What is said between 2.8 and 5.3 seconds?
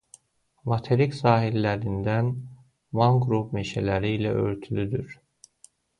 manqrov meşələri ilə örtülüdür.